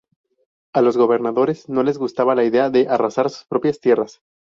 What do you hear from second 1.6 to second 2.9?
no les gustaba la idea de